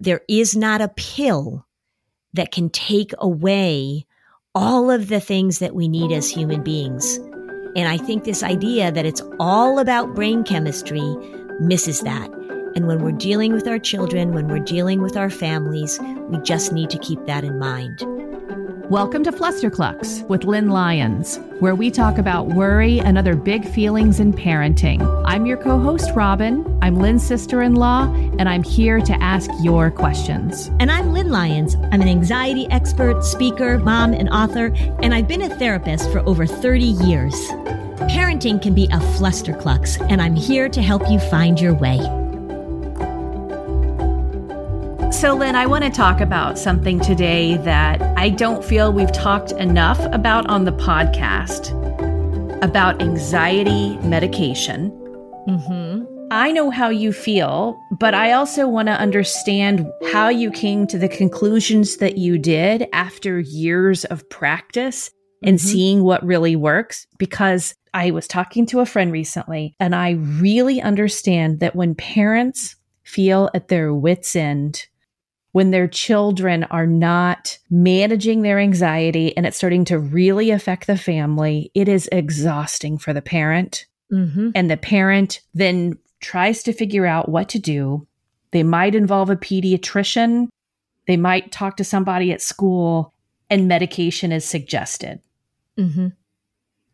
[0.00, 1.66] There is not a pill
[2.32, 4.06] that can take away
[4.54, 7.16] all of the things that we need as human beings.
[7.76, 11.16] And I think this idea that it's all about brain chemistry
[11.60, 12.30] misses that.
[12.76, 16.72] And when we're dealing with our children, when we're dealing with our families, we just
[16.72, 18.00] need to keep that in mind.
[18.90, 24.20] Welcome to Flusterclux with Lynn Lyons, where we talk about worry and other big feelings
[24.20, 25.00] in parenting.
[25.24, 26.78] I'm your co host, Robin.
[26.82, 30.70] I'm Lynn's sister in law, and I'm here to ask your questions.
[30.80, 31.76] And I'm Lynn Lyons.
[31.92, 34.66] I'm an anxiety expert, speaker, mom, and author,
[35.02, 37.34] and I've been a therapist for over 30 years.
[38.12, 42.00] Parenting can be a flusterclux, and I'm here to help you find your way.
[45.14, 49.52] So, Lynn, I want to talk about something today that I don't feel we've talked
[49.52, 51.70] enough about on the podcast
[52.62, 54.90] about anxiety medication.
[55.48, 56.04] Mm-hmm.
[56.32, 60.98] I know how you feel, but I also want to understand how you came to
[60.98, 65.10] the conclusions that you did after years of practice
[65.42, 65.68] and mm-hmm.
[65.68, 67.06] seeing what really works.
[67.18, 72.74] Because I was talking to a friend recently, and I really understand that when parents
[73.04, 74.88] feel at their wits' end
[75.54, 80.98] when their children are not managing their anxiety and it's starting to really affect the
[80.98, 83.86] family, it is exhausting for the parent.
[84.12, 84.50] Mm-hmm.
[84.56, 88.04] And the parent then tries to figure out what to do.
[88.50, 90.48] They might involve a pediatrician,
[91.06, 93.14] they might talk to somebody at school,
[93.48, 95.20] and medication is suggested.
[95.78, 96.08] Mm-hmm.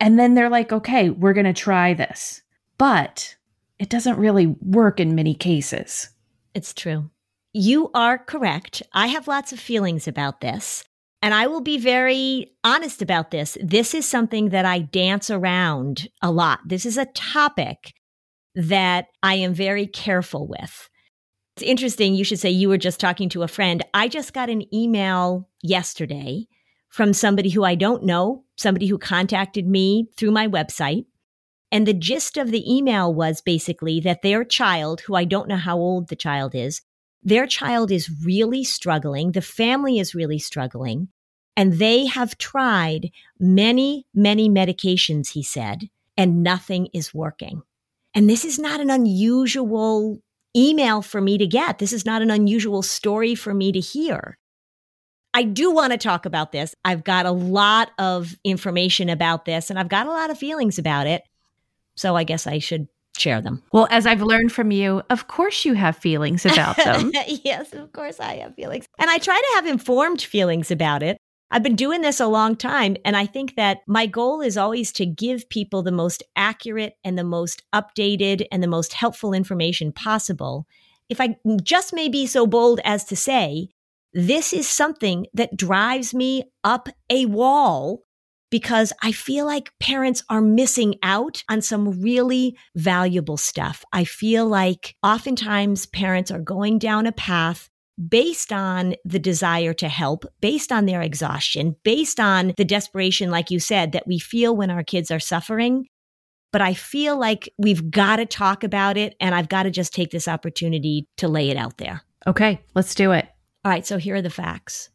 [0.00, 2.42] And then they're like, okay, we're going to try this.
[2.76, 3.36] But
[3.78, 6.10] it doesn't really work in many cases.
[6.52, 7.08] It's true.
[7.52, 8.82] You are correct.
[8.92, 10.84] I have lots of feelings about this.
[11.22, 13.58] And I will be very honest about this.
[13.62, 16.60] This is something that I dance around a lot.
[16.64, 17.92] This is a topic
[18.54, 20.88] that I am very careful with.
[21.56, 22.14] It's interesting.
[22.14, 23.84] You should say you were just talking to a friend.
[23.92, 26.46] I just got an email yesterday
[26.88, 31.04] from somebody who I don't know, somebody who contacted me through my website.
[31.70, 35.56] And the gist of the email was basically that their child, who I don't know
[35.56, 36.80] how old the child is,
[37.22, 39.32] their child is really struggling.
[39.32, 41.08] The family is really struggling.
[41.56, 47.62] And they have tried many, many medications, he said, and nothing is working.
[48.14, 50.22] And this is not an unusual
[50.56, 51.78] email for me to get.
[51.78, 54.38] This is not an unusual story for me to hear.
[55.32, 56.74] I do want to talk about this.
[56.84, 60.78] I've got a lot of information about this and I've got a lot of feelings
[60.78, 61.22] about it.
[61.94, 62.88] So I guess I should
[63.20, 63.62] share them.
[63.72, 67.12] Well, as I've learned from you, of course you have feelings about them.
[67.44, 68.86] yes, of course I have feelings.
[68.98, 71.18] And I try to have informed feelings about it.
[71.52, 72.96] I've been doing this a long time.
[73.04, 77.18] And I think that my goal is always to give people the most accurate and
[77.18, 80.66] the most updated and the most helpful information possible.
[81.08, 83.68] If I just may be so bold as to say,
[84.12, 88.02] this is something that drives me up a wall
[88.50, 93.84] because I feel like parents are missing out on some really valuable stuff.
[93.92, 97.68] I feel like oftentimes parents are going down a path
[98.08, 103.50] based on the desire to help, based on their exhaustion, based on the desperation, like
[103.50, 105.86] you said, that we feel when our kids are suffering.
[106.52, 109.92] But I feel like we've got to talk about it, and I've got to just
[109.94, 112.02] take this opportunity to lay it out there.
[112.26, 113.28] Okay, let's do it.
[113.64, 114.90] All right, so here are the facts.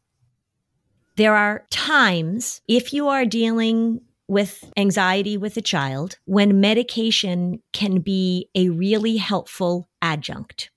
[1.16, 8.00] There are times if you are dealing with anxiety with a child when medication can
[8.00, 10.72] be a really helpful adjunct.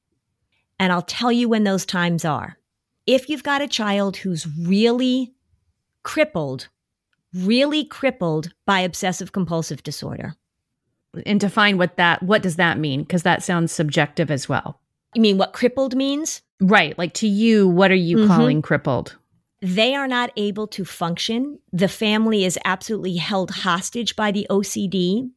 [0.78, 2.58] And I'll tell you when those times are.
[3.06, 5.32] If you've got a child who's really
[6.02, 6.68] crippled,
[7.34, 10.34] really crippled by obsessive compulsive disorder.
[11.26, 14.80] And define what that what does that mean because that sounds subjective as well.
[15.14, 16.42] You mean what crippled means?
[16.60, 18.28] Right, like to you what are you mm-hmm.
[18.28, 19.17] calling crippled?
[19.60, 21.58] They are not able to function.
[21.72, 25.30] The family is absolutely held hostage by the OCD.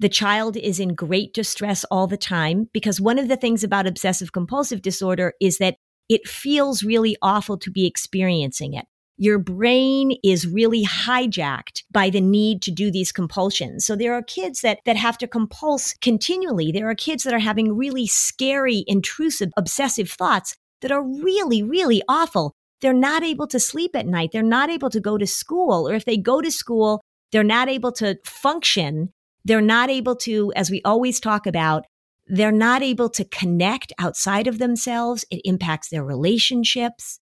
[0.00, 3.86] The child is in great distress all the time because one of the things about
[3.86, 5.76] obsessive compulsive disorder is that
[6.08, 8.86] it feels really awful to be experiencing it.
[9.16, 13.84] Your brain is really hijacked by the need to do these compulsions.
[13.84, 16.70] So there are kids that, that have to compulse continually.
[16.70, 22.00] There are kids that are having really scary, intrusive, obsessive thoughts that are really, really
[22.08, 24.30] awful they're not able to sleep at night.
[24.32, 25.88] They're not able to go to school.
[25.88, 27.02] Or if they go to school,
[27.32, 29.10] they're not able to function.
[29.44, 31.86] They're not able to, as we always talk about,
[32.26, 35.24] they're not able to connect outside of themselves.
[35.30, 37.20] It impacts their relationships.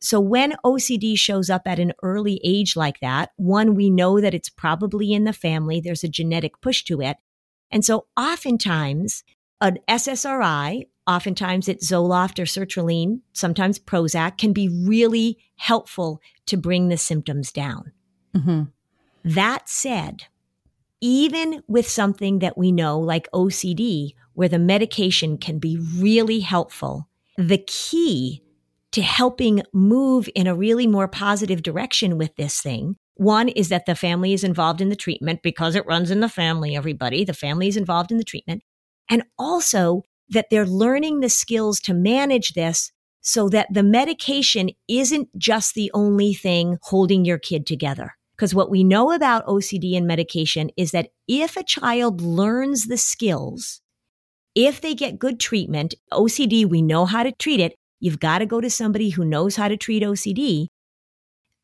[0.00, 4.34] So when OCD shows up at an early age like that, one, we know that
[4.34, 5.80] it's probably in the family.
[5.80, 7.16] There's a genetic push to it.
[7.70, 9.24] And so oftentimes
[9.60, 16.88] an SSRI oftentimes it's Zoloft or sertraline, sometimes Prozac, can be really helpful to bring
[16.88, 17.92] the symptoms down.
[18.34, 18.62] Mm-hmm.
[19.24, 20.24] That said,
[21.00, 27.08] even with something that we know like OCD, where the medication can be really helpful,
[27.36, 28.42] the key
[28.92, 32.96] to helping move in a really more positive direction with this thing.
[33.14, 36.28] One is that the family is involved in the treatment because it runs in the
[36.28, 37.24] family, everybody.
[37.24, 38.62] The family is involved in the treatment.
[39.10, 45.28] And also that they're learning the skills to manage this so that the medication isn't
[45.36, 48.14] just the only thing holding your kid together.
[48.36, 52.98] Because what we know about OCD and medication is that if a child learns the
[52.98, 53.80] skills,
[54.54, 57.74] if they get good treatment, OCD, we know how to treat it.
[57.98, 60.68] You've got to go to somebody who knows how to treat OCD.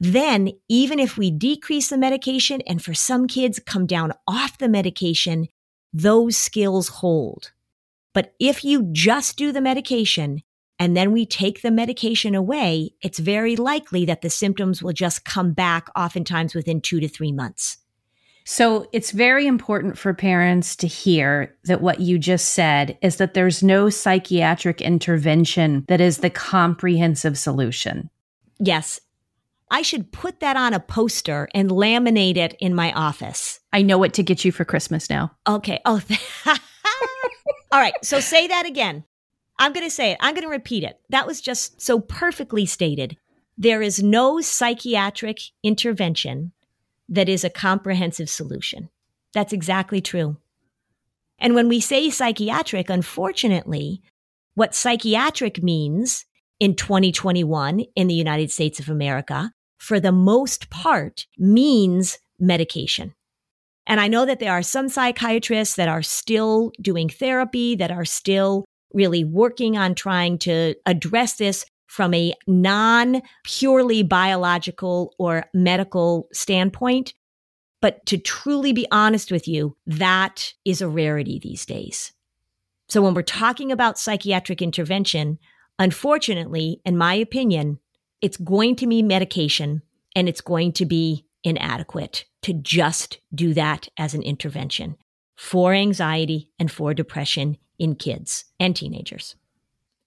[0.00, 4.68] Then, even if we decrease the medication and for some kids come down off the
[4.68, 5.46] medication,
[5.92, 7.52] those skills hold.
[8.12, 10.42] But if you just do the medication
[10.78, 15.24] and then we take the medication away, it's very likely that the symptoms will just
[15.24, 17.78] come back oftentimes within two to three months.
[18.44, 23.34] So it's very important for parents to hear that what you just said is that
[23.34, 28.10] there's no psychiatric intervention that is the comprehensive solution.
[28.58, 29.00] Yes.
[29.70, 33.60] I should put that on a poster and laminate it in my office.
[33.72, 35.30] I know what to get you for Christmas now.
[35.46, 35.80] Okay.
[35.86, 36.02] Oh,
[37.72, 37.94] all right.
[38.02, 39.04] So say that again.
[39.58, 40.18] I'm going to say it.
[40.20, 41.00] I'm going to repeat it.
[41.08, 43.16] That was just so perfectly stated.
[43.56, 46.52] There is no psychiatric intervention
[47.08, 48.90] that is a comprehensive solution.
[49.32, 50.36] That's exactly true.
[51.38, 54.02] And when we say psychiatric, unfortunately,
[54.54, 56.26] what psychiatric means
[56.60, 63.14] in 2021 in the United States of America, for the most part, means medication.
[63.86, 68.04] And I know that there are some psychiatrists that are still doing therapy, that are
[68.04, 68.64] still
[68.94, 77.14] really working on trying to address this from a non purely biological or medical standpoint.
[77.80, 82.12] But to truly be honest with you, that is a rarity these days.
[82.88, 85.38] So when we're talking about psychiatric intervention,
[85.78, 87.80] unfortunately, in my opinion,
[88.20, 89.82] it's going to be medication
[90.14, 94.96] and it's going to be inadequate to just do that as an intervention
[95.36, 99.36] for anxiety and for depression in kids and teenagers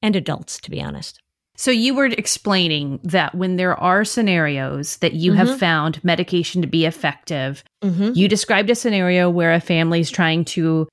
[0.01, 1.21] and adults, to be honest.
[1.57, 5.47] So you were explaining that when there are scenarios that you mm-hmm.
[5.47, 8.11] have found medication to be effective, mm-hmm.
[8.13, 10.87] you described a scenario where a family is trying to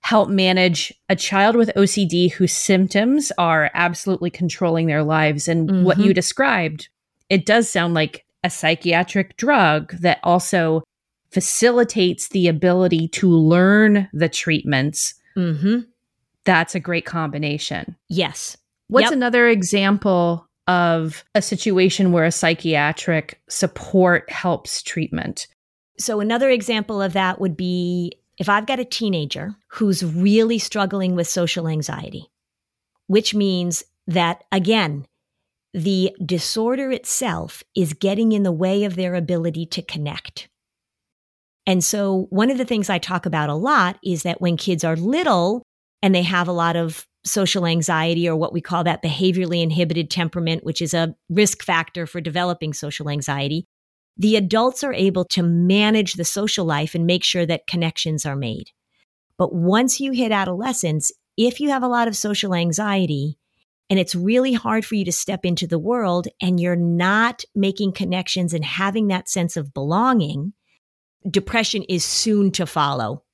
[0.00, 5.48] help manage a child with OCD whose symptoms are absolutely controlling their lives.
[5.48, 5.84] And mm-hmm.
[5.84, 6.88] what you described,
[7.28, 10.82] it does sound like a psychiatric drug that also
[11.30, 15.14] facilitates the ability to learn the treatments.
[15.36, 15.80] Mm-hmm
[16.48, 17.94] that's a great combination.
[18.08, 18.56] Yes.
[18.88, 19.12] What's yep.
[19.12, 25.46] another example of a situation where a psychiatric support helps treatment?
[25.98, 31.14] So, another example of that would be if I've got a teenager who's really struggling
[31.14, 32.30] with social anxiety,
[33.08, 35.04] which means that, again,
[35.74, 40.48] the disorder itself is getting in the way of their ability to connect.
[41.66, 44.84] And so, one of the things I talk about a lot is that when kids
[44.84, 45.62] are little,
[46.02, 50.10] and they have a lot of social anxiety or what we call that behaviorally inhibited
[50.10, 53.66] temperament, which is a risk factor for developing social anxiety,
[54.16, 58.36] the adults are able to manage the social life and make sure that connections are
[58.36, 58.70] made.
[59.36, 63.38] But once you hit adolescence, if you have a lot of social anxiety
[63.90, 67.92] and it's really hard for you to step into the world and you're not making
[67.92, 70.52] connections and having that sense of belonging,
[71.28, 73.24] depression is soon to follow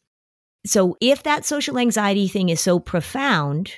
[0.67, 3.73] so if that social anxiety thing is so profound,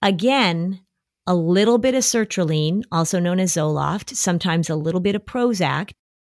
[0.00, 0.80] again,
[1.26, 5.92] a little bit of sertraline, also known as Zoloft, sometimes a little bit of Prozac.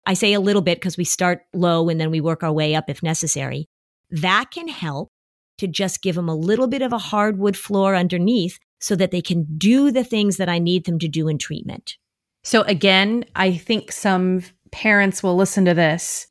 [0.06, 2.74] I say a little bit because we start low and then we work our way
[2.74, 3.68] up if necessary.
[4.10, 5.10] That can help
[5.58, 9.22] to just give them a little bit of a hardwood floor underneath so that they
[9.22, 11.96] can do the things that I need them to do in treatment.
[12.42, 16.28] So, again, I think some parents will listen to this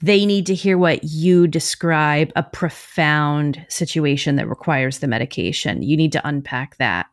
[0.00, 5.82] they need to hear what you describe a profound situation that requires the medication.
[5.82, 7.06] You need to unpack that.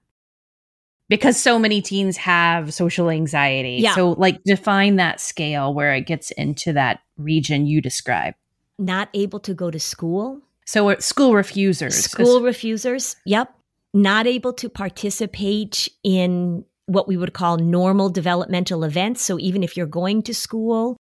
[1.08, 3.78] Because so many teens have social anxiety.
[3.80, 3.94] Yeah.
[3.94, 8.34] So, like, define that scale where it gets into that region you describe.
[8.80, 10.42] Not able to go to school.
[10.66, 11.96] So, uh, school refusers.
[11.96, 13.16] School refusers.
[13.26, 13.54] Yep.
[13.96, 19.24] Not able to participate in what we would call normal developmental events.
[19.24, 20.98] So, even if you're going to school,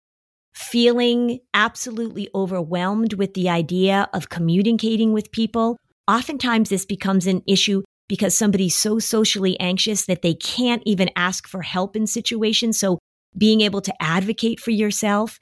[0.55, 5.77] feeling absolutely overwhelmed with the idea of communicating with people.
[6.09, 11.47] Oftentimes, this becomes an issue because somebody's so socially anxious that they can't even ask
[11.47, 12.81] for help in situations.
[12.81, 12.99] So
[13.37, 15.39] being able to advocate for yourself.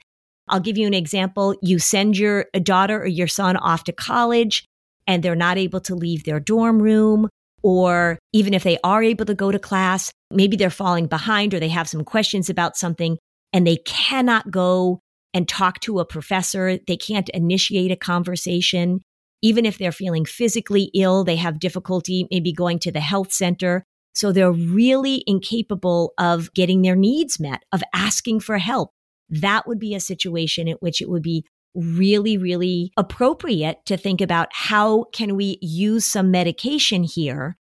[0.49, 1.55] I'll give you an example.
[1.61, 4.65] You send your daughter or your son off to college
[5.05, 7.29] and they're not able to leave their dorm room.
[7.67, 11.59] Or even if they are able to go to class, maybe they're falling behind or
[11.59, 13.17] they have some questions about something
[13.51, 15.01] and they cannot go
[15.33, 16.79] and talk to a professor.
[16.87, 19.01] They can't initiate a conversation.
[19.41, 23.83] Even if they're feeling physically ill, they have difficulty maybe going to the health center.
[24.15, 28.91] So they're really incapable of getting their needs met, of asking for help.
[29.29, 31.43] That would be a situation in which it would be
[31.77, 37.55] really, really appropriate to think about how can we use some medication here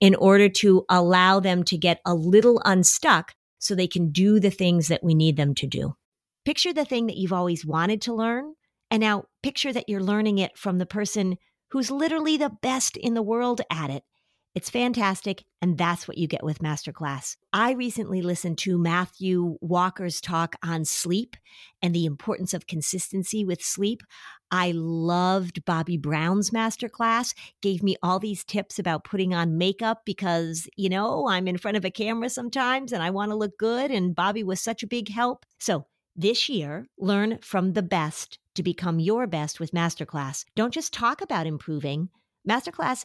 [0.00, 4.50] in order to allow them to get a little unstuck so they can do the
[4.50, 5.94] things that we need them to do.
[6.44, 8.54] Picture the thing that you've always wanted to learn.
[8.90, 11.38] And now picture that you're learning it from the person
[11.70, 14.02] who's literally the best in the world at it.
[14.54, 17.36] It's fantastic, and that's what you get with Masterclass.
[17.54, 21.38] I recently listened to Matthew Walker's talk on sleep
[21.80, 24.02] and the importance of consistency with sleep.
[24.50, 27.32] I loved Bobbi Brown's Masterclass,
[27.62, 31.78] gave me all these tips about putting on makeup because, you know, I'm in front
[31.78, 34.86] of a camera sometimes and I want to look good, and Bobbi was such a
[34.86, 35.46] big help.
[35.60, 40.44] So, this year, learn from the best to become your best with Masterclass.
[40.56, 42.10] Don't just talk about improving.
[42.46, 43.04] Masterclass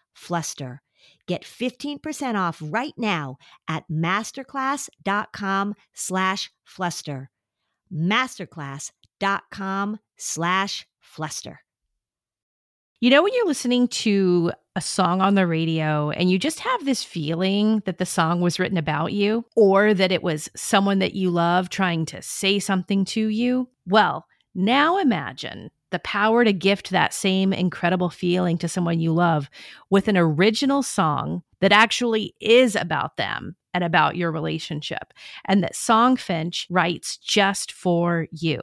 [0.13, 0.81] fluster.
[1.27, 3.37] Get 15% off right now
[3.67, 7.29] at masterclass.com slash fluster.
[7.93, 11.61] Masterclass.com slash fluster.
[12.99, 16.85] You know, when you're listening to a song on the radio and you just have
[16.85, 21.15] this feeling that the song was written about you or that it was someone that
[21.15, 23.69] you love trying to say something to you?
[23.87, 29.49] Well, now imagine the power to gift that same incredible feeling to someone you love
[29.89, 35.13] with an original song that actually is about them and about your relationship,
[35.45, 38.59] and that Songfinch writes just for you.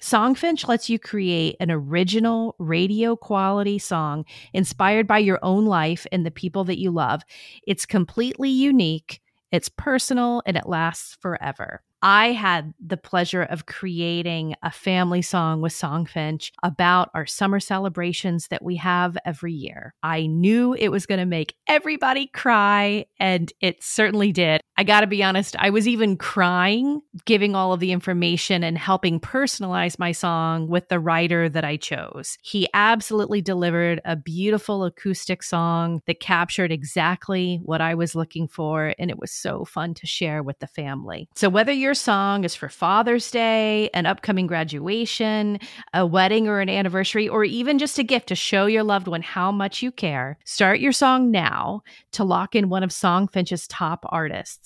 [0.00, 6.26] Songfinch lets you create an original radio quality song inspired by your own life and
[6.26, 7.22] the people that you love.
[7.66, 11.82] It's completely unique, it's personal, and it lasts forever.
[12.02, 18.48] I had the pleasure of creating a family song with Songfinch about our summer celebrations
[18.48, 19.94] that we have every year.
[20.02, 24.60] I knew it was going to make everybody cry, and it certainly did.
[24.78, 28.76] I got to be honest, I was even crying giving all of the information and
[28.76, 32.36] helping personalize my song with the writer that I chose.
[32.42, 38.94] He absolutely delivered a beautiful acoustic song that captured exactly what I was looking for,
[38.98, 41.28] and it was so fun to share with the family.
[41.34, 45.58] So, whether your song is for Father's Day, an upcoming graduation,
[45.94, 49.22] a wedding or an anniversary, or even just a gift to show your loved one
[49.22, 51.80] how much you care, start your song now
[52.12, 54.65] to lock in one of Songfinch's top artists.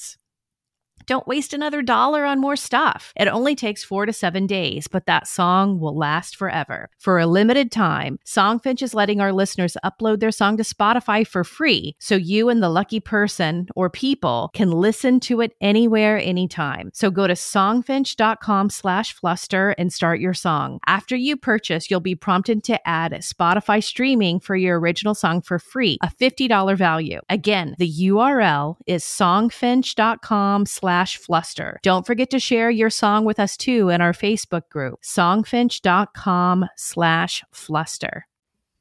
[1.10, 3.12] Don't waste another dollar on more stuff.
[3.16, 6.88] It only takes four to seven days, but that song will last forever.
[6.98, 11.42] For a limited time, Songfinch is letting our listeners upload their song to Spotify for
[11.42, 16.92] free, so you and the lucky person or people can listen to it anywhere, anytime.
[16.94, 20.78] So go to songfinch.com slash fluster and start your song.
[20.86, 25.58] After you purchase, you'll be prompted to add Spotify streaming for your original song for
[25.58, 27.18] free, a $50 value.
[27.28, 31.80] Again, the URL is songfinch.com slash slash fluster.
[31.82, 37.42] Don't forget to share your song with us too in our Facebook group, songfinch.com slash
[37.52, 38.26] fluster.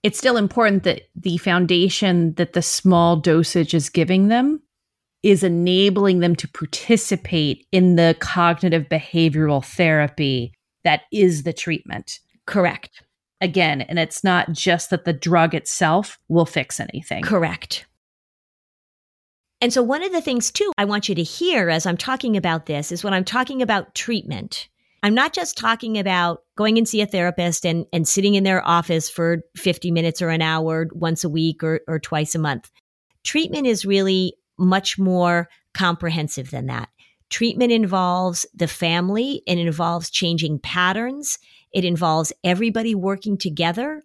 [0.03, 4.61] It's still important that the foundation that the small dosage is giving them
[5.23, 12.19] is enabling them to participate in the cognitive behavioral therapy that is the treatment.
[12.45, 13.03] Correct.
[13.41, 17.23] Again, and it's not just that the drug itself will fix anything.
[17.23, 17.85] Correct.
[19.61, 22.37] And so, one of the things, too, I want you to hear as I'm talking
[22.37, 24.69] about this is when I'm talking about treatment,
[25.03, 28.65] I'm not just talking about going and see a therapist and, and sitting in their
[28.65, 32.69] office for 50 minutes or an hour once a week or, or twice a month.
[33.23, 36.89] Treatment is really much more comprehensive than that.
[37.29, 41.37] Treatment involves the family, it involves changing patterns,
[41.71, 44.03] it involves everybody working together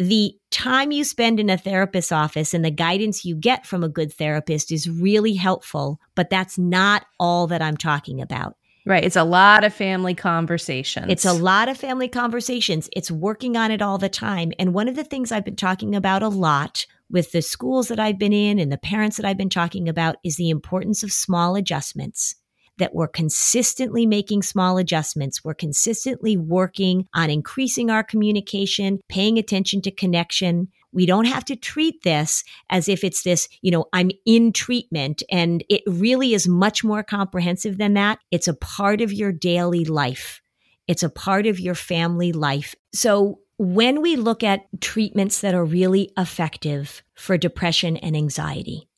[0.00, 3.88] the time you spend in a therapist's office and the guidance you get from a
[3.88, 8.56] good therapist is really helpful, but that's not all that I'm talking about.
[8.86, 9.04] Right.
[9.04, 11.08] It's a lot of family conversations.
[11.10, 12.88] It's a lot of family conversations.
[12.96, 14.52] It's working on it all the time.
[14.58, 18.00] And one of the things I've been talking about a lot with the schools that
[18.00, 21.12] I've been in and the parents that I've been talking about is the importance of
[21.12, 22.36] small adjustments
[22.80, 25.44] that we're consistently making small adjustments.
[25.44, 30.68] We're consistently working on increasing our communication, paying attention to connection.
[30.92, 35.22] We don't have to treat this as if it's this, you know, I'm in treatment.
[35.30, 38.18] And it really is much more comprehensive than that.
[38.32, 40.42] It's a part of your daily life.
[40.88, 42.74] It's a part of your family life.
[42.92, 48.88] So when we look at treatments that are really effective for depression and anxiety,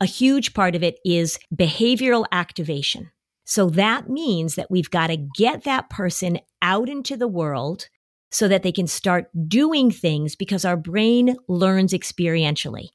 [0.00, 3.10] a huge part of it is behavioral activation.
[3.44, 7.88] So that means that we've got to get that person out into the world
[8.30, 12.90] so that they can start doing things because our brain learns experientially.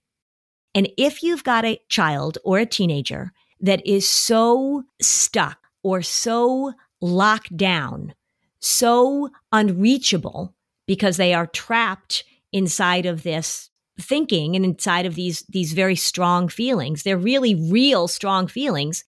[0.73, 6.73] And if you've got a child or a teenager that is so stuck or so
[7.01, 8.13] locked down,
[8.59, 10.55] so unreachable
[10.87, 16.49] because they are trapped inside of this thinking and inside of these these very strong
[16.49, 19.05] feelings they're really real strong feelings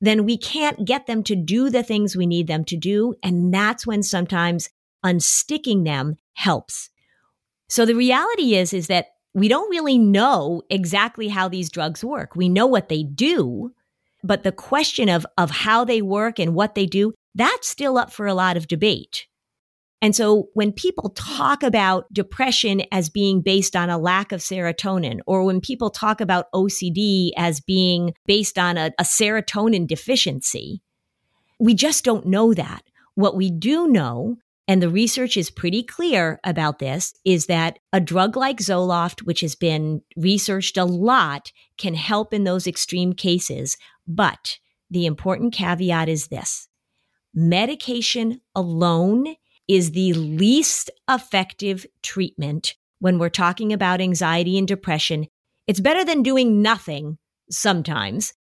[0.00, 3.14] then we can't get them to do the things we need them to do.
[3.22, 4.70] And that's when sometimes
[5.04, 6.88] unsticking them helps.
[7.68, 12.34] So the reality is is that we don't really know exactly how these drugs work.
[12.34, 13.72] We know what they do
[14.22, 18.12] but the question of of how they work and what they do that's still up
[18.12, 19.26] for a lot of debate
[20.02, 25.20] and so when people talk about depression as being based on a lack of serotonin,
[25.26, 30.80] or when people talk about OCD as being based on a, a, serotonin deficiency,
[31.58, 32.82] we just don't know that.
[33.14, 34.36] What we do know,
[34.66, 39.42] and the research is pretty clear about this, is that a drug like Zoloft, which
[39.42, 43.76] has been researched a lot, can help in those extreme cases.
[44.06, 44.58] But
[44.90, 46.68] the important caveat is this
[47.34, 49.36] medication alone
[49.68, 55.26] is the least effective treatment when we're talking about anxiety and depression.
[55.66, 57.18] It's better than doing nothing
[57.50, 58.34] sometimes.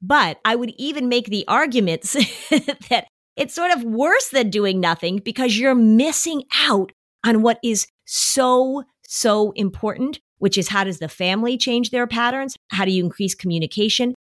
[0.00, 2.12] But I would even make the arguments
[2.88, 6.92] that it's sort of worse than doing nothing because you're missing out
[7.24, 12.56] on what is so, so important, which is how does the family change their patterns?
[12.68, 14.14] How do you increase communication?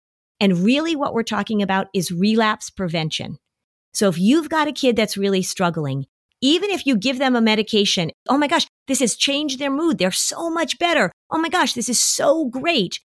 [0.40, 3.38] And really, what we're talking about is relapse prevention.
[3.94, 6.07] So if you've got a kid that's really struggling,
[6.40, 9.98] even if you give them a medication, oh my gosh, this has changed their mood.
[9.98, 11.11] They're so much better.
[11.30, 13.00] Oh my gosh, this is so great.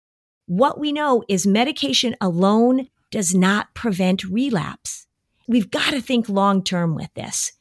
[0.48, 5.08] What we know is medication alone does not prevent relapse.
[5.48, 7.54] We've got to think long term with this.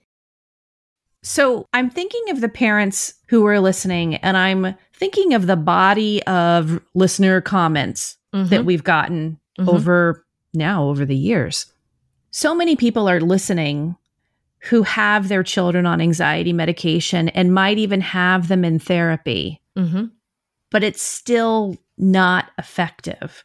[1.22, 6.22] So I'm thinking of the parents who are listening, and I'm thinking of the body
[6.24, 8.48] of listener comments mm-hmm.
[8.48, 9.68] that we've gotten mm-hmm.
[9.68, 11.66] over now, over the years.
[12.38, 13.96] So many people are listening
[14.61, 20.05] who have their children on anxiety medication and might even have them in therapy, mm-hmm.
[20.70, 23.42] but it's still not effective.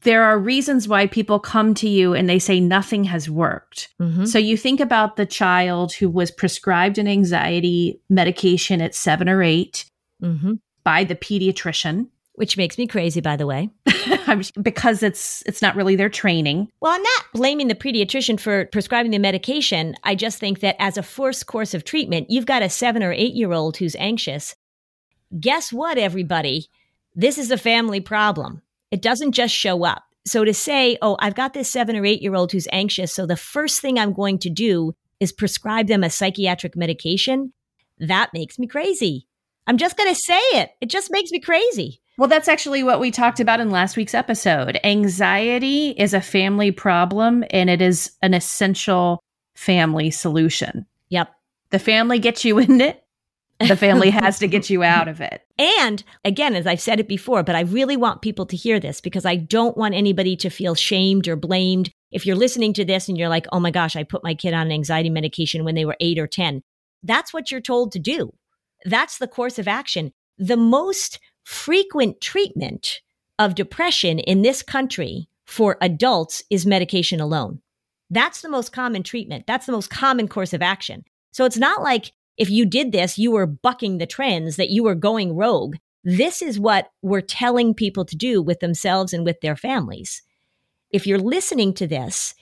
[0.00, 3.94] There are reasons why people come to you and they say nothing has worked.
[4.00, 4.24] Mm-hmm.
[4.24, 9.40] So you think about the child who was prescribed an anxiety medication at seven or
[9.40, 9.84] 8
[10.20, 10.54] mm-hmm.
[10.82, 12.08] by the pediatrician
[12.40, 13.68] which makes me crazy by the way
[14.62, 16.68] because it's it's not really their training.
[16.80, 19.94] Well i'm not blaming the pediatrician for prescribing the medication.
[20.04, 23.12] I just think that as a first course of treatment you've got a 7 or
[23.12, 24.56] 8 year old who's anxious.
[25.38, 26.68] Guess what everybody?
[27.14, 28.62] This is a family problem.
[28.90, 30.04] It doesn't just show up.
[30.26, 33.26] So to say oh i've got this 7 or 8 year old who's anxious so
[33.26, 37.52] the first thing i'm going to do is prescribe them a psychiatric medication
[38.00, 39.26] that makes me crazy.
[39.66, 40.70] I'm just going to say it.
[40.80, 42.00] It just makes me crazy.
[42.20, 44.78] Well, that's actually what we talked about in last week's episode.
[44.84, 49.22] Anxiety is a family problem and it is an essential
[49.54, 50.84] family solution.
[51.08, 51.32] Yep.
[51.70, 53.02] The family gets you in it.
[53.58, 55.40] the family has to get you out of it.
[55.56, 59.00] And again, as I've said it before, but I really want people to hear this
[59.00, 61.90] because I don't want anybody to feel shamed or blamed.
[62.12, 64.52] If you're listening to this and you're like, oh my gosh, I put my kid
[64.52, 66.60] on an anxiety medication when they were eight or 10,
[67.02, 68.34] that's what you're told to do.
[68.84, 70.12] That's the course of action.
[70.36, 73.00] The most frequent treatment
[73.38, 77.60] of depression in this country for adults is medication alone.
[78.10, 79.46] That's the most common treatment.
[79.46, 81.04] That's the most common course of action.
[81.32, 84.82] So it's not like if you did this, you were bucking the trends, that you
[84.82, 85.76] were going rogue.
[86.02, 90.22] This is what we're telling people to do with themselves and with their families.
[90.90, 92.34] If you're listening to this,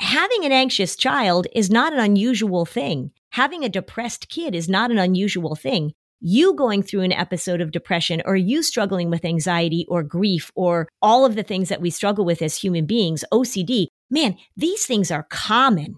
[0.00, 3.12] having an anxious child is not an unusual thing.
[3.30, 5.94] Having a depressed kid is not an unusual thing.
[6.20, 10.88] You going through an episode of depression or you struggling with anxiety or grief or
[11.00, 15.12] all of the things that we struggle with as human beings, OCD, man, these things
[15.12, 15.96] are common.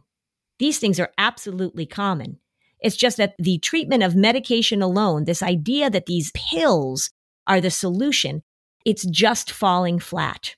[0.59, 2.39] These things are absolutely common.
[2.81, 7.11] It's just that the treatment of medication alone, this idea that these pills
[7.47, 8.43] are the solution,
[8.85, 10.55] it's just falling flat.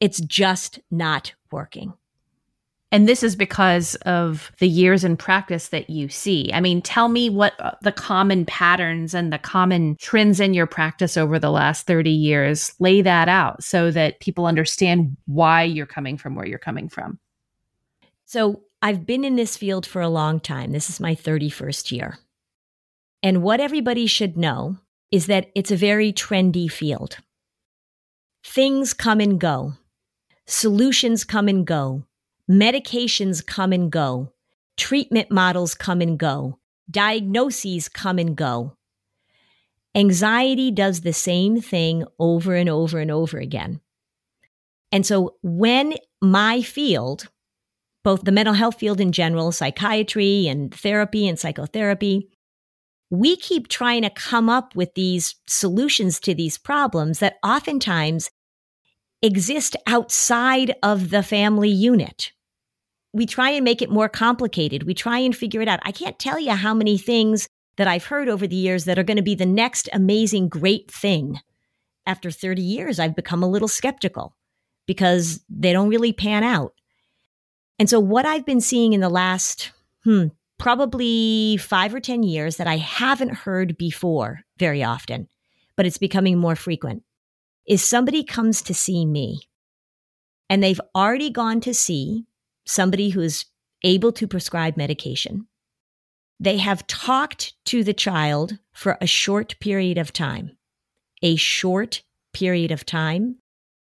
[0.00, 1.92] It's just not working.
[2.90, 6.50] And this is because of the years in practice that you see.
[6.54, 10.66] I mean, tell me what uh, the common patterns and the common trends in your
[10.66, 12.72] practice over the last 30 years.
[12.78, 17.18] Lay that out so that people understand why you're coming from where you're coming from.
[18.24, 20.70] So, I've been in this field for a long time.
[20.70, 22.18] This is my 31st year.
[23.24, 24.76] And what everybody should know
[25.10, 27.18] is that it's a very trendy field.
[28.44, 29.72] Things come and go,
[30.46, 32.04] solutions come and go,
[32.50, 34.32] medications come and go,
[34.76, 36.58] treatment models come and go,
[36.90, 38.74] diagnoses come and go.
[39.94, 43.80] Anxiety does the same thing over and over and over again.
[44.92, 47.28] And so when my field,
[48.04, 52.28] both the mental health field in general, psychiatry and therapy and psychotherapy,
[53.10, 58.30] we keep trying to come up with these solutions to these problems that oftentimes
[59.22, 62.32] exist outside of the family unit.
[63.12, 64.82] We try and make it more complicated.
[64.82, 65.80] We try and figure it out.
[65.82, 69.04] I can't tell you how many things that I've heard over the years that are
[69.04, 71.40] going to be the next amazing, great thing.
[72.06, 74.34] After 30 years, I've become a little skeptical
[74.86, 76.72] because they don't really pan out.
[77.78, 79.72] And so, what I've been seeing in the last,
[80.04, 85.28] hmm, probably five or 10 years that I haven't heard before very often,
[85.76, 87.04] but it's becoming more frequent,
[87.66, 89.48] is somebody comes to see me
[90.50, 92.24] and they've already gone to see
[92.68, 93.46] somebody who's
[93.82, 95.46] able to prescribe medication.
[96.38, 100.56] They have talked to the child for a short period of time,
[101.22, 102.02] a short
[102.32, 103.36] period of time,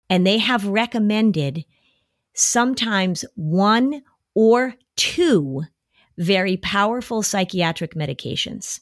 [0.10, 1.66] and they have recommended
[2.34, 4.02] sometimes one
[4.34, 5.64] or two
[6.18, 8.80] very powerful psychiatric medications.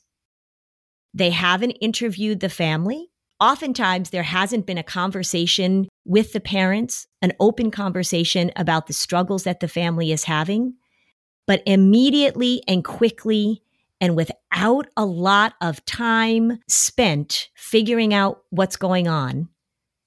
[1.13, 3.09] They haven't interviewed the family.
[3.39, 9.43] Oftentimes, there hasn't been a conversation with the parents, an open conversation about the struggles
[9.43, 10.73] that the family is having.
[11.45, 13.61] But immediately and quickly,
[14.01, 19.49] and without a lot of time spent figuring out what's going on,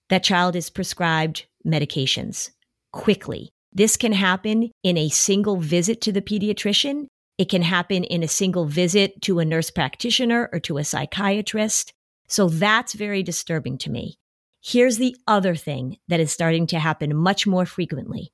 [0.08, 2.50] that child is prescribed medications
[2.92, 3.50] quickly.
[3.72, 7.06] This can happen in a single visit to the pediatrician.
[7.38, 11.92] It can happen in a single visit to a nurse practitioner or to a psychiatrist.
[12.30, 14.18] So that's very disturbing to me.
[14.62, 18.32] Here's the other thing that is starting to happen much more frequently.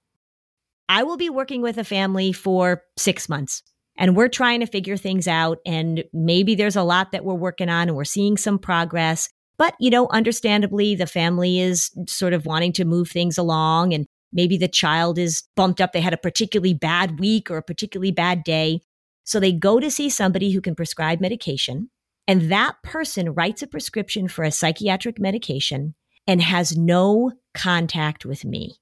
[0.89, 3.63] I will be working with a family for six months
[3.97, 5.59] and we're trying to figure things out.
[5.67, 9.29] And maybe there's a lot that we're working on and we're seeing some progress.
[9.59, 14.07] But, you know, understandably, the family is sort of wanting to move things along and
[14.37, 15.93] Maybe the child is bumped up.
[15.93, 18.81] They had a particularly bad week or a particularly bad day.
[19.25, 21.91] So they go to see somebody who can prescribe medication.
[22.29, 25.95] And that person writes a prescription for a psychiatric medication
[26.27, 28.79] and has no contact with me.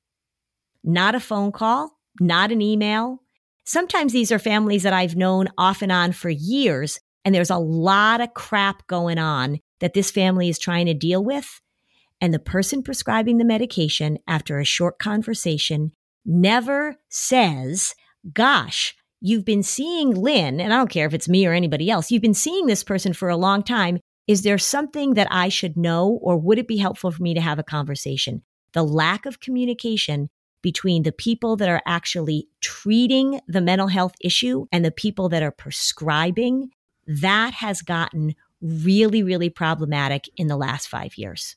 [0.83, 3.23] Not a phone call, not an email.
[3.65, 7.59] Sometimes these are families that I've known off and on for years, and there's a
[7.59, 11.61] lot of crap going on that this family is trying to deal with
[12.21, 15.93] and the person prescribing the medication after a short conversation
[16.25, 17.95] never says,
[18.33, 18.95] Gosh,
[19.25, 22.21] you've been seeing Lynn, and I don't care if it's me or anybody else, you've
[22.21, 23.99] been seeing this person for a long time.
[24.27, 27.41] Is there something that I should know, or would it be helpful for me to
[27.41, 28.43] have a conversation?
[28.75, 30.29] The lack of communication
[30.61, 35.43] between the people that are actually treating the mental health issue and the people that
[35.43, 36.71] are prescribing,
[37.07, 41.57] that has gotten really, really problematic in the last five years.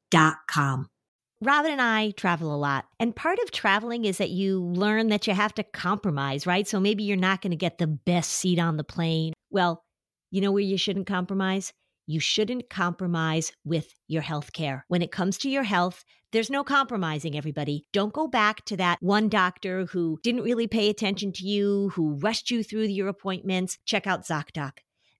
[0.47, 0.87] com.
[1.43, 2.85] Robin and I travel a lot.
[2.99, 6.67] And part of traveling is that you learn that you have to compromise, right?
[6.67, 9.33] So maybe you're not going to get the best seat on the plane.
[9.49, 9.83] Well,
[10.29, 11.73] you know where you shouldn't compromise?
[12.05, 14.85] You shouldn't compromise with your health care.
[14.87, 17.85] When it comes to your health, there's no compromising, everybody.
[17.91, 22.19] Don't go back to that one doctor who didn't really pay attention to you, who
[22.19, 23.77] rushed you through your appointments.
[23.85, 24.73] Check out ZocDoc.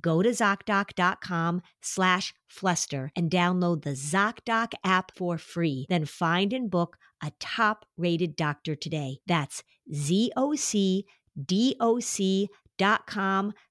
[0.00, 5.86] go to ZocDoc.com slash fluster and download the ZocDoc app for free.
[5.88, 9.18] Then find and book a top rated doctor today.
[9.26, 11.12] That's ZocDoc.com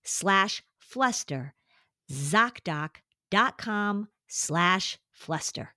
[0.03, 1.53] slash fluster.
[2.11, 5.73] ZocDoc.com slash fluster.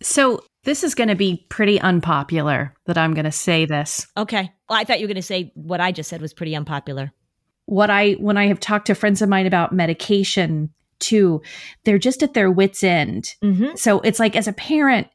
[0.00, 4.06] So this is going to be pretty unpopular that I'm going to say this.
[4.16, 4.52] Okay.
[4.68, 7.12] Well, I thought you were going to say what I just said was pretty unpopular
[7.68, 11.42] what I when I have talked to friends of mine about medication too,
[11.84, 13.34] they're just at their wits end.
[13.44, 13.76] Mm-hmm.
[13.76, 15.06] So it's like as a parent,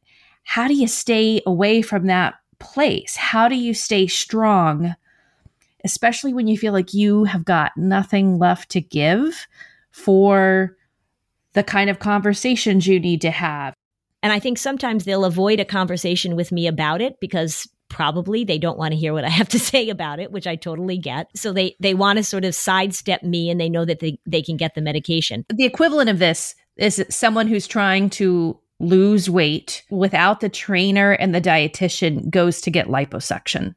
[0.44, 3.16] how do you stay away from that place?
[3.16, 4.96] How do you stay strong,
[5.84, 9.48] especially when you feel like you have got nothing left to give
[9.90, 10.78] for
[11.54, 13.74] the kind of conversations you need to have?
[14.22, 18.58] And I think sometimes they'll avoid a conversation with me about it because probably they
[18.58, 21.30] don't want to hear what I have to say about it, which I totally get.
[21.38, 24.42] So they they want to sort of sidestep me and they know that they, they
[24.42, 25.46] can get the medication.
[25.54, 31.34] The equivalent of this is someone who's trying to lose weight without the trainer and
[31.34, 33.76] the dietitian goes to get liposuction.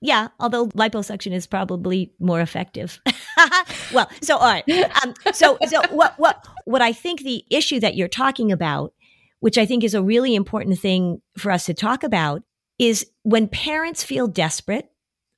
[0.00, 3.00] Yeah, although liposuction is probably more effective.
[3.92, 4.68] well, so all right.
[5.02, 8.92] Um, so so what what what I think the issue that you're talking about,
[9.40, 12.44] which I think is a really important thing for us to talk about,
[12.78, 14.90] is when parents feel desperate,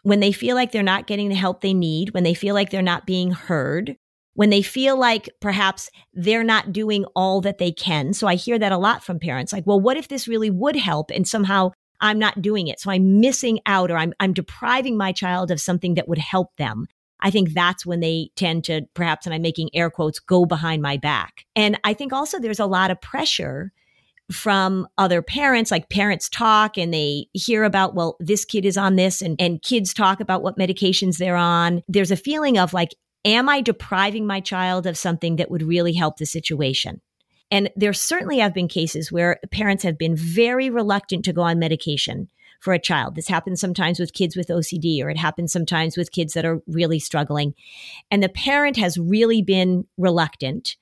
[0.03, 2.71] when they feel like they're not getting the help they need, when they feel like
[2.71, 3.97] they're not being heard,
[4.35, 8.13] when they feel like perhaps they're not doing all that they can.
[8.13, 10.77] So I hear that a lot from parents like, well, what if this really would
[10.77, 11.71] help and somehow
[12.01, 12.79] I'm not doing it?
[12.79, 16.55] So I'm missing out or I'm, I'm depriving my child of something that would help
[16.57, 16.87] them.
[17.21, 20.83] I think that's when they tend to perhaps, and I'm making air quotes, go behind
[20.83, 21.47] my back.
[21.57, 23.73] And I think also there's a lot of pressure
[24.31, 28.97] from other parents, like parents talk and they hear about, well, this kid is on
[28.97, 31.83] this and, and kids talk about what medications they're on.
[31.89, 35.93] There's a feeling of like, am I depriving my child of something that would really
[35.93, 37.01] help the situation?
[37.51, 41.59] And there certainly have been cases where parents have been very reluctant to go on
[41.59, 42.29] medication
[42.61, 43.15] for a child.
[43.15, 46.63] This happens sometimes with kids with OCD, or it happens sometimes with kids that are
[46.67, 47.55] really struggling.
[48.11, 50.77] And the parent has really been reluctant.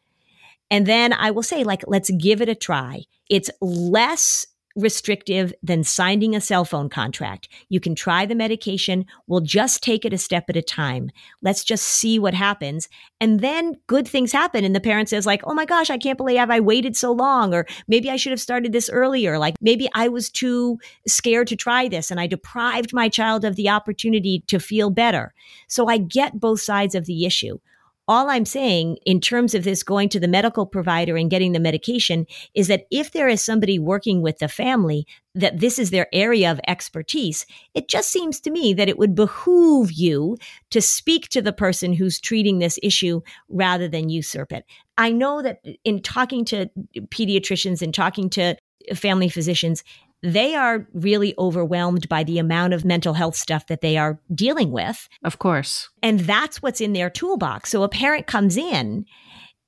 [0.74, 3.04] And then I will say, like, let's give it a try.
[3.30, 7.48] It's less restrictive than signing a cell phone contract.
[7.68, 9.06] You can try the medication.
[9.28, 11.10] We'll just take it a step at a time.
[11.42, 12.88] Let's just see what happens.
[13.20, 14.64] And then good things happen.
[14.64, 17.54] And the parent says, like, oh my gosh, I can't believe I waited so long.
[17.54, 19.38] Or maybe I should have started this earlier.
[19.38, 23.54] Like maybe I was too scared to try this and I deprived my child of
[23.54, 25.34] the opportunity to feel better.
[25.68, 27.60] So I get both sides of the issue.
[28.06, 31.60] All I'm saying in terms of this going to the medical provider and getting the
[31.60, 36.06] medication is that if there is somebody working with the family that this is their
[36.12, 40.36] area of expertise, it just seems to me that it would behoove you
[40.70, 44.66] to speak to the person who's treating this issue rather than usurp it.
[44.98, 46.68] I know that in talking to
[47.08, 48.56] pediatricians and talking to
[48.94, 49.82] family physicians,
[50.24, 54.70] they are really overwhelmed by the amount of mental health stuff that they are dealing
[54.70, 55.06] with.
[55.22, 55.90] Of course.
[56.02, 57.70] And that's what's in their toolbox.
[57.70, 59.04] So a parent comes in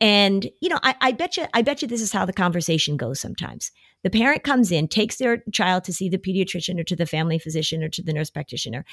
[0.00, 2.96] and, you know, I, I bet you, I bet you this is how the conversation
[2.96, 3.70] goes sometimes.
[4.02, 7.38] The parent comes in, takes their child to see the pediatrician or to the family
[7.38, 8.84] physician or to the nurse practitioner,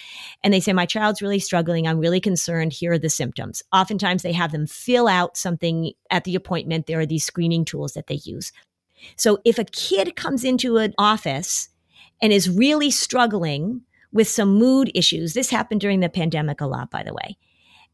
[0.44, 1.88] and they say, My child's really struggling.
[1.88, 2.74] I'm really concerned.
[2.74, 3.62] Here are the symptoms.
[3.72, 6.88] Oftentimes, they have them fill out something at the appointment.
[6.88, 8.52] There are these screening tools that they use.
[9.16, 11.70] So if a kid comes into an office
[12.22, 16.92] and is really struggling with some mood issues, this happened during the pandemic a lot,
[16.92, 17.38] by the way.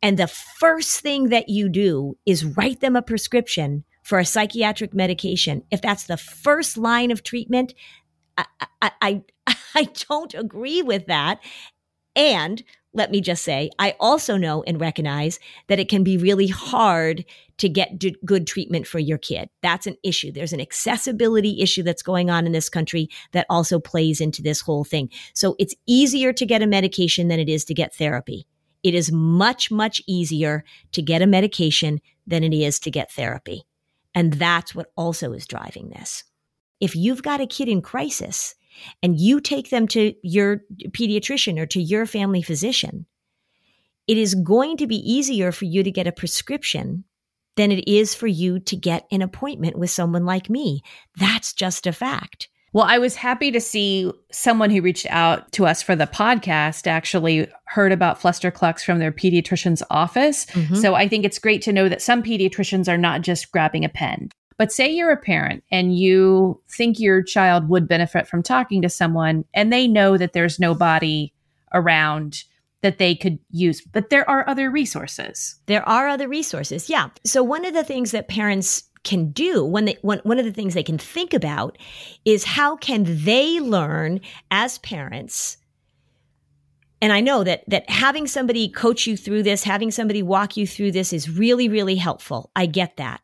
[0.02, 4.94] And the first thing that you do is write them a prescription for a psychiatric
[4.94, 5.64] medication.
[5.72, 7.74] If that's the first line of treatment,
[8.38, 8.46] I,
[8.82, 9.24] I, I,
[9.76, 11.40] I don't agree with that.
[12.16, 16.48] And let me just say, I also know and recognize that it can be really
[16.48, 17.24] hard
[17.58, 19.50] to get d- good treatment for your kid.
[19.62, 20.32] That's an issue.
[20.32, 24.62] There's an accessibility issue that's going on in this country that also plays into this
[24.62, 25.10] whole thing.
[25.34, 28.48] So it's easier to get a medication than it is to get therapy.
[28.82, 33.64] It is much, much easier to get a medication than it is to get therapy.
[34.16, 36.24] And that's what also is driving this.
[36.80, 38.56] If you've got a kid in crisis,
[39.02, 43.06] and you take them to your pediatrician or to your family physician,
[44.08, 47.04] it is going to be easier for you to get a prescription
[47.56, 50.82] than it is for you to get an appointment with someone like me.
[51.18, 52.50] That's just a fact.
[52.72, 56.86] Well, I was happy to see someone who reached out to us for the podcast
[56.86, 60.46] actually heard about Flusterclux from their pediatrician's office.
[60.48, 60.76] Mm-hmm.
[60.76, 63.90] So I think it's great to know that some pediatricians are not just grabbing a
[63.90, 64.30] pen.
[64.60, 68.90] But say you're a parent and you think your child would benefit from talking to
[68.90, 71.34] someone and they know that there's nobody
[71.74, 72.44] around
[72.82, 75.56] that they could use, but there are other resources.
[75.68, 76.90] There are other resources.
[76.90, 77.08] Yeah.
[77.26, 80.52] So one of the things that parents can do when they one, one of the
[80.52, 81.78] things they can think about
[82.26, 84.20] is how can they learn
[84.52, 85.56] as parents
[87.02, 90.68] and I know that that having somebody coach you through this, having somebody walk you
[90.68, 92.52] through this is really really helpful.
[92.58, 93.22] I get that.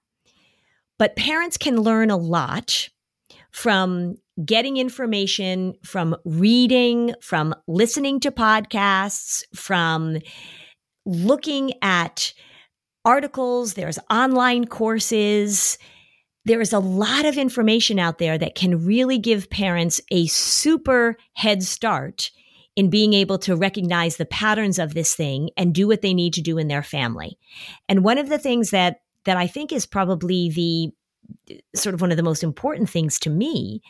[0.98, 2.90] But parents can learn a lot
[3.52, 10.18] from getting information, from reading, from listening to podcasts, from
[11.06, 12.34] looking at
[13.06, 13.76] articles.
[13.76, 15.78] There's online courses.
[16.44, 21.16] There is a lot of information out there that can really give parents a super
[21.34, 22.32] head start
[22.76, 26.34] in being able to recognize the patterns of this thing and do what they need
[26.34, 27.38] to do in their family.
[27.88, 30.92] And one of the things that that I think is probably the
[31.76, 33.82] sort of one of the most important things to me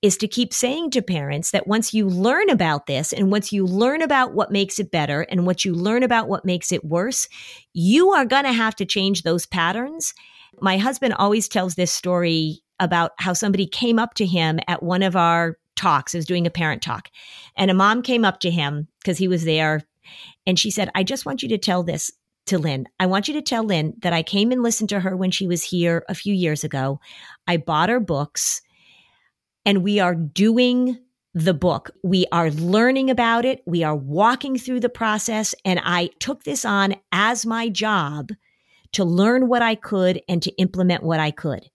[0.00, 3.66] is to keep saying to parents that once you learn about this and once you
[3.66, 7.28] learn about what makes it better and what you learn about what makes it worse,
[7.72, 10.14] you are going to have to change those patterns.
[10.60, 15.02] My husband always tells this story about how somebody came up to him at one
[15.02, 16.14] of our talks.
[16.14, 17.08] I was doing a parent talk,
[17.56, 19.82] and a mom came up to him because he was there.
[20.46, 22.10] And she said, I just want you to tell this
[22.48, 22.86] to Lynn.
[22.98, 25.46] I want you to tell Lynn that I came and listened to her when she
[25.46, 27.00] was here a few years ago.
[27.46, 28.60] I bought her books
[29.64, 30.98] and we are doing
[31.34, 31.90] the book.
[32.02, 33.62] We are learning about it.
[33.66, 35.54] We are walking through the process.
[35.64, 38.30] And I took this on as my job
[38.92, 41.68] to learn what I could and to implement what I could.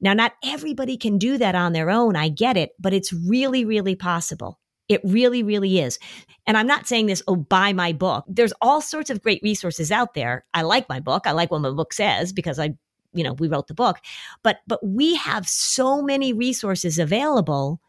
[0.00, 2.14] Now, not everybody can do that on their own.
[2.14, 4.59] I get it, but it's really, really possible.
[4.90, 5.98] It really, really is.
[6.46, 8.24] And I'm not saying this, oh, buy my book.
[8.26, 10.44] There's all sorts of great resources out there.
[10.52, 11.26] I like my book.
[11.26, 12.74] I like what my book says because I
[13.12, 13.98] you know, we wrote the book.
[14.42, 17.80] But but we have so many resources available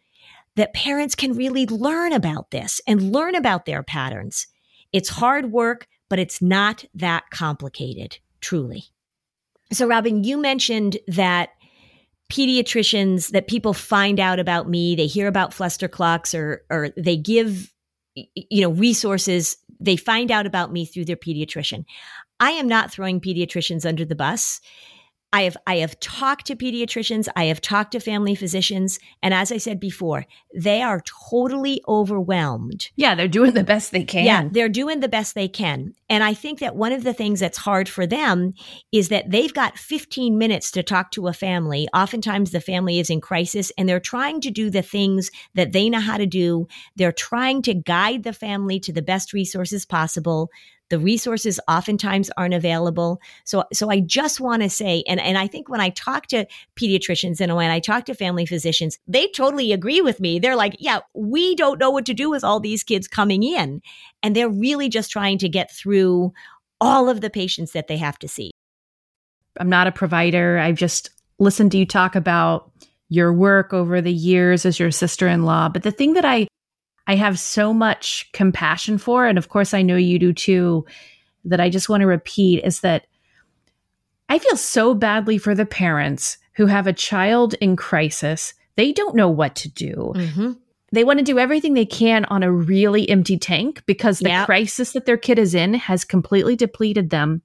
[0.55, 4.47] that parents can really learn about this and learn about their patterns.
[4.91, 8.85] It's hard work, but it's not that complicated, truly.
[9.71, 11.49] So, Robin, you mentioned that
[12.31, 17.73] pediatricians, that people find out about me, they hear about Flusterclux or, or they give,
[18.15, 21.83] you know, resources, they find out about me through their pediatrician.
[22.39, 24.61] I am not throwing pediatricians under the bus.
[25.33, 29.51] I have I have talked to pediatricians, I have talked to family physicians, and as
[29.51, 32.89] I said before, they are totally overwhelmed.
[32.95, 34.25] Yeah, they're doing the best they can.
[34.25, 35.93] Yeah, they're doing the best they can.
[36.09, 38.53] And I think that one of the things that's hard for them
[38.91, 41.87] is that they've got 15 minutes to talk to a family.
[41.93, 45.89] Oftentimes the family is in crisis and they're trying to do the things that they
[45.89, 46.67] know how to do.
[46.97, 50.49] They're trying to guide the family to the best resources possible.
[50.91, 53.21] The resources oftentimes aren't available.
[53.45, 56.45] So, so I just want to say, and, and I think when I talk to
[56.75, 60.37] pediatricians and when I talk to family physicians, they totally agree with me.
[60.37, 63.81] They're like, yeah, we don't know what to do with all these kids coming in.
[64.21, 66.33] And they're really just trying to get through
[66.81, 68.51] all of the patients that they have to see.
[69.59, 70.57] I'm not a provider.
[70.57, 72.69] I've just listened to you talk about
[73.07, 75.69] your work over the years as your sister in law.
[75.69, 76.47] But the thing that I
[77.07, 80.85] I have so much compassion for, and of course I know you do too,
[81.45, 83.07] that I just want to repeat is that
[84.29, 88.53] I feel so badly for the parents who have a child in crisis.
[88.75, 90.13] They don't know what to do.
[90.15, 90.51] Mm-hmm.
[90.93, 94.45] They want to do everything they can on a really empty tank because the yep.
[94.45, 97.41] crisis that their kid is in has completely depleted them.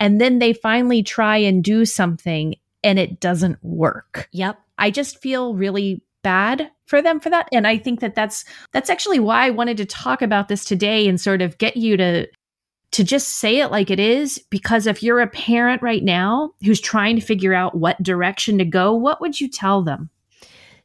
[0.00, 4.28] And then they finally try and do something and it doesn't work.
[4.32, 4.58] Yep.
[4.78, 7.48] I just feel really bad for them for that.
[7.52, 11.08] And i think that that's that's actually why i wanted to talk about this today
[11.08, 12.26] and sort of get you to
[12.90, 14.36] to just say it like it is.
[14.50, 18.64] Because if you're a parent right now who's trying to figure out what direction to
[18.64, 20.10] go what would you tell them?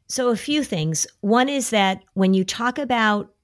[0.08, 1.06] So a few things.
[1.20, 3.34] One is that when you talk about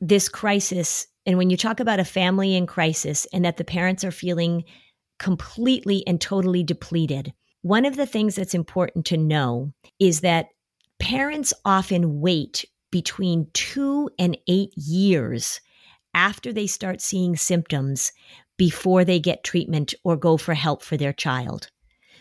[0.00, 4.02] this crisis and when you talk about a family in crisis and that the parents
[4.02, 4.64] are feeling
[5.18, 10.46] completely and totally depleted one of the things that's important to know is that
[10.98, 15.60] Parents often wait between two and eight years
[16.14, 18.12] after they start seeing symptoms
[18.56, 21.68] before they get treatment or go for help for their child.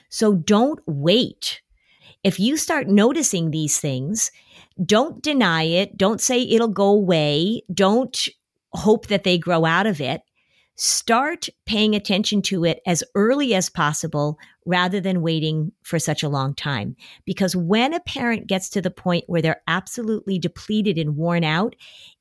[0.09, 1.61] So don't wait.
[2.23, 4.31] If you start noticing these things,
[4.83, 5.97] don't deny it.
[5.97, 7.61] Don't say it'll go away.
[7.73, 8.27] Don't
[8.73, 10.21] hope that they grow out of it
[10.77, 16.29] start paying attention to it as early as possible rather than waiting for such a
[16.29, 16.95] long time.
[17.25, 21.75] Because when a parent gets to the point where they're absolutely depleted and worn out,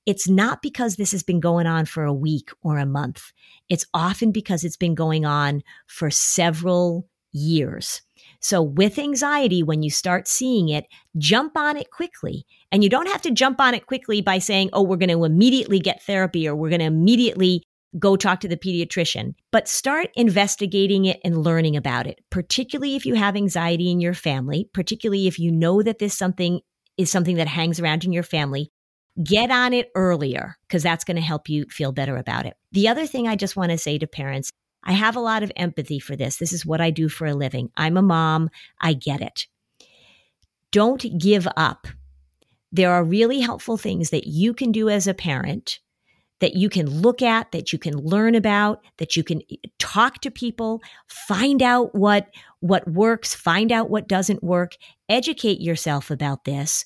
[0.07, 3.33] it's not because this has been going on for a week or a month.
[3.69, 8.01] It's often because it's been going on for several years.
[8.41, 10.87] So, with anxiety, when you start seeing it,
[11.19, 12.47] jump on it quickly.
[12.73, 15.25] And you don't have to jump on it quickly by saying, oh, we're going to
[15.25, 17.63] immediately get therapy or we're going to immediately
[17.99, 23.07] go talk to the pediatrician, but start investigating it and learning about it, particularly if
[23.07, 26.61] you have anxiety in your family, particularly if you know that this something
[26.97, 28.71] is something that hangs around in your family.
[29.23, 32.55] Get on it earlier because that's going to help you feel better about it.
[32.73, 34.51] The other thing I just want to say to parents
[34.87, 36.37] I have a lot of empathy for this.
[36.37, 37.71] This is what I do for a living.
[37.77, 38.51] I'm a mom.
[38.81, 39.47] I get it.
[40.71, 41.89] Don't give up.
[42.71, 45.81] There are really helpful things that you can do as a parent
[46.41, 50.21] that you can look at, that you can learn about, that you can eh, talk
[50.21, 52.29] to people, find out what
[52.61, 54.77] what works, find out what doesn't work,
[55.09, 56.85] educate yourself about this.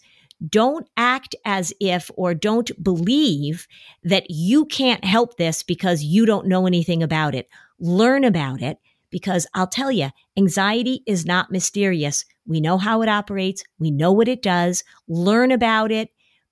[0.49, 3.67] Don't act as if or don't believe
[4.03, 7.49] that you can't help this because you don't know anything about it.
[7.79, 8.79] Learn about it
[9.11, 12.25] because I'll tell you, anxiety is not mysterious.
[12.47, 13.63] We know how it operates.
[13.79, 14.83] We know what it does.
[15.09, 16.11] Learn about it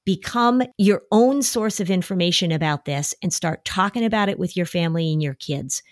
[0.09, 4.65] become your own source of information about this and start talking about it with your
[4.65, 5.83] family and your kids.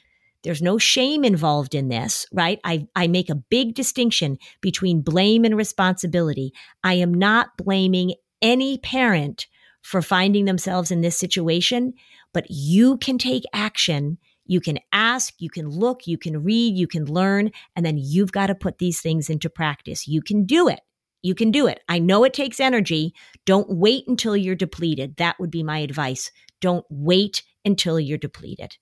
[0.42, 2.58] There's no shame involved in this, right?
[2.64, 6.54] I, I make a big distinction between blame and responsibility.
[6.82, 9.48] I am not blaming any parent
[9.82, 11.92] for finding themselves in this situation,
[12.32, 14.16] but you can take action.
[14.46, 18.32] You can ask, you can look, you can read, you can learn, and then you've
[18.32, 20.08] got to put these things into practice.
[20.08, 20.80] You can do it.
[21.26, 21.80] You can do it.
[21.88, 23.12] I know it takes energy.
[23.46, 25.16] Don't wait until you're depleted.
[25.16, 26.30] That would be my advice.
[26.60, 28.76] Don't wait until you're depleted.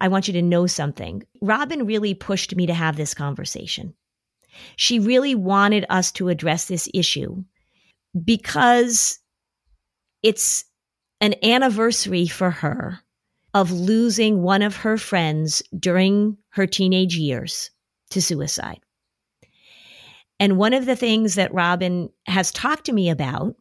[0.00, 1.24] I want you to know something.
[1.42, 3.94] Robin really pushed me to have this conversation.
[4.76, 7.42] She really wanted us to address this issue
[8.24, 9.18] because
[10.22, 10.64] it's
[11.20, 13.00] an anniversary for her
[13.56, 17.70] of losing one of her friends during her teenage years
[18.10, 18.80] to suicide.
[20.38, 23.56] And one of the things that Robin has talked to me about,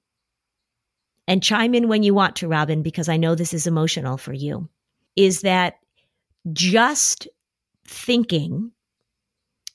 [1.29, 4.33] and chime in when you want to, Robin, because I know this is emotional for
[4.33, 4.67] you,
[5.15, 5.75] is that
[6.51, 7.29] just
[7.87, 8.73] thinking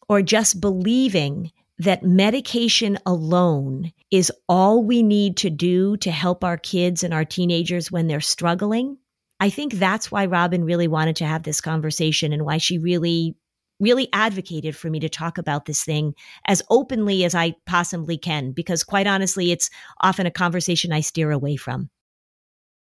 [0.07, 6.59] or just believing that medication alone is all we need to do to help our
[6.59, 8.99] kids and our teenagers when they're struggling.
[9.41, 13.35] I think that's why Robin really wanted to have this conversation and why she really,
[13.81, 16.15] really advocated for me to talk about this thing
[16.47, 19.71] as openly as I possibly can, because quite honestly, it's
[20.03, 21.91] often a conversation I steer away from,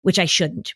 [0.02, 0.74] which I shouldn't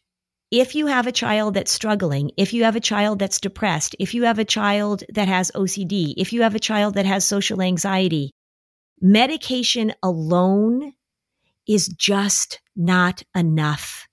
[0.51, 4.14] if you have a child that's struggling, if you have a child that's depressed, if
[4.14, 7.61] you have a child that has OCD, if you have a child that has social
[7.61, 8.31] anxiety,
[9.01, 10.95] medication alone
[11.66, 14.07] is just not enough.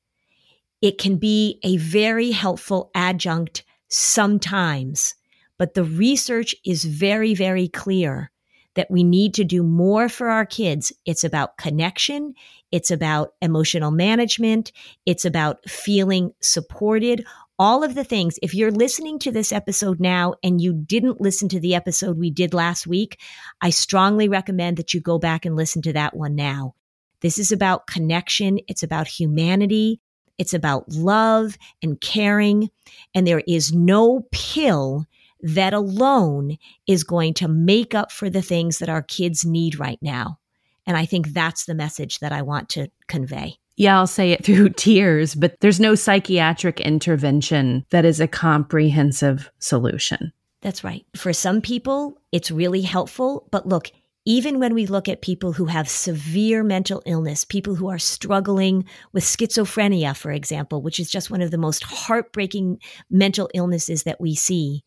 [0.85, 5.15] It can be a very helpful adjunct sometimes,
[5.57, 8.29] but the research is very, very clear
[8.75, 10.93] that we need to do more for our kids.
[11.03, 12.35] It's about connection.
[12.71, 14.71] It's about emotional management.
[15.07, 17.25] It's about feeling supported.
[17.57, 18.37] All of the things.
[18.43, 22.29] If you're listening to this episode now and you didn't listen to the episode we
[22.29, 23.19] did last week,
[23.59, 26.75] I strongly recommend that you go back and listen to that one now.
[27.21, 28.59] This is about connection.
[28.67, 29.99] It's about humanity.
[30.37, 32.69] It's about love and caring.
[33.13, 35.05] And there is no pill
[35.41, 36.57] that alone
[36.87, 40.39] is going to make up for the things that our kids need right now.
[40.87, 43.57] And I think that's the message that I want to convey.
[43.77, 49.51] Yeah, I'll say it through tears, but there's no psychiatric intervention that is a comprehensive
[49.59, 50.31] solution.
[50.61, 51.05] That's right.
[51.15, 53.47] For some people, it's really helpful.
[53.51, 53.91] But look,
[54.25, 58.83] even when we look at people who have severe mental illness, people who are struggling
[59.13, 64.19] with schizophrenia, for example, which is just one of the most heartbreaking mental illnesses that
[64.19, 64.83] we see,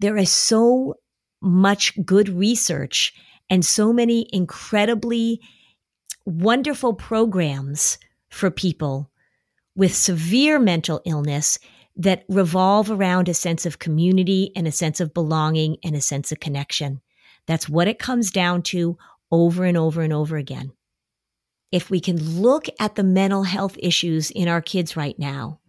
[0.00, 0.94] there is so
[1.40, 3.14] much good research
[3.48, 5.40] and so many incredibly
[6.24, 7.98] wonderful programs
[8.28, 9.10] for people
[9.76, 11.58] with severe mental illness
[11.94, 16.32] that revolve around a sense of community and a sense of belonging and a sense
[16.32, 17.00] of connection.
[17.46, 18.98] That's what it comes down to
[19.30, 20.72] over and over and over again.
[21.72, 25.60] If we can look at the mental health issues in our kids right now,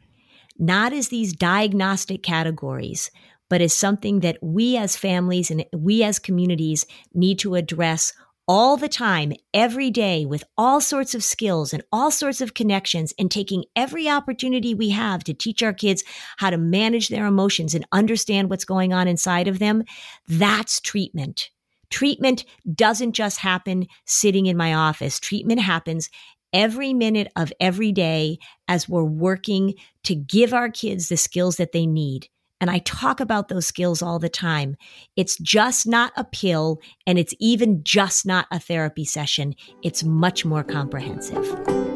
[0.57, 3.11] not as these diagnostic categories,
[3.49, 8.13] but as something that we as families and we as communities need to address
[8.47, 13.13] all the time, every day, with all sorts of skills and all sorts of connections,
[13.19, 16.03] and taking every opportunity we have to teach our kids
[16.37, 19.83] how to manage their emotions and understand what's going on inside of them.
[20.29, 21.49] That's treatment.
[21.89, 25.19] Treatment doesn't just happen sitting in my office.
[25.19, 26.09] Treatment happens
[26.53, 29.73] every minute of every day as we're working
[30.03, 32.27] to give our kids the skills that they need
[32.59, 34.77] and I talk about those skills all the time.
[35.15, 39.55] It's just not a pill, and it's even just not a therapy session.
[39.83, 41.86] It's much more comprehensive.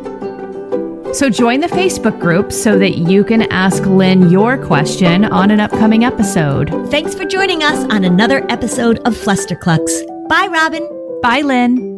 [1.13, 5.59] So join the Facebook group so that you can ask Lynn your question on an
[5.59, 6.69] upcoming episode.
[6.89, 10.07] Thanks for joining us on another episode of Flusterclux.
[10.29, 10.87] Bye, Robin.
[11.21, 11.89] Bye, Lynn.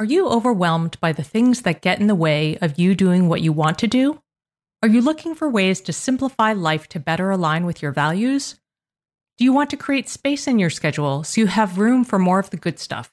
[0.00, 3.40] Are you overwhelmed by the things that get in the way of you doing what
[3.40, 4.20] you want to do?
[4.82, 8.56] Are you looking for ways to simplify life to better align with your values?
[9.36, 12.40] Do you want to create space in your schedule so you have room for more
[12.40, 13.12] of the good stuff?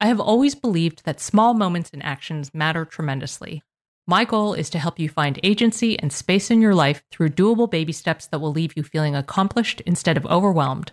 [0.00, 3.62] I have always believed that small moments and actions matter tremendously.
[4.06, 7.70] My goal is to help you find agency and space in your life through doable
[7.70, 10.92] baby steps that will leave you feeling accomplished instead of overwhelmed.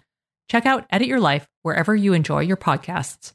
[0.50, 3.34] Check out Edit Your Life wherever you enjoy your podcasts.